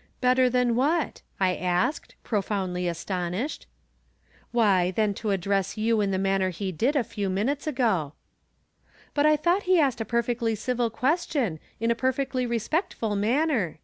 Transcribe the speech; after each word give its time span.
'Better 0.20 0.50
than 0.50 0.76
what?" 0.76 1.22
I 1.40 1.56
asked, 1.56 2.14
profoundly 2.22 2.86
as 2.86 3.02
tonished." 3.02 3.64
Why, 4.52 4.90
than 4.90 5.14
to 5.14 5.30
address 5.30 5.78
you 5.78 6.02
in 6.02 6.10
the 6.10 6.18
manner 6.18 6.50
he 6.50 6.70
did 6.70 6.96
a 6.96 7.02
few 7.02 7.30
minutes 7.30 7.66
ago."" 7.66 8.12
But 9.14 9.24
I 9.24 9.36
thought 9.36 9.62
he 9.62 9.80
asked 9.80 10.02
a 10.02 10.04
perfectly 10.04 10.54
civil 10.54 10.90
ques 10.90 11.24
tion, 11.30 11.60
in 11.80 11.90
a 11.90 11.94
perfectly 11.94 12.46
re^spectful 12.46 13.16
manner." 13.16 13.78